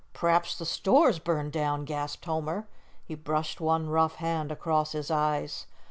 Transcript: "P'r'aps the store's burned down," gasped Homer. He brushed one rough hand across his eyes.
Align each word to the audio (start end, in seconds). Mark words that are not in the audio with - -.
"P'r'aps 0.13 0.57
the 0.57 0.65
store's 0.65 1.19
burned 1.19 1.51
down," 1.51 1.85
gasped 1.85 2.25
Homer. 2.25 2.65
He 3.05 3.13
brushed 3.13 3.61
one 3.61 3.87
rough 3.87 4.15
hand 4.15 4.51
across 4.51 4.93
his 4.93 5.11
eyes. 5.11 5.67